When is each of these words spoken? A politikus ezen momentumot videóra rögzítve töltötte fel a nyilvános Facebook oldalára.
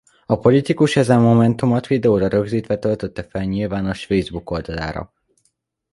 A 0.25 0.39
politikus 0.39 0.95
ezen 0.95 1.19
momentumot 1.19 1.87
videóra 1.87 2.27
rögzítve 2.27 2.77
töltötte 2.77 3.23
fel 3.27 3.41
a 3.41 3.45
nyilvános 3.45 4.05
Facebook 4.05 4.49
oldalára. 4.51 5.13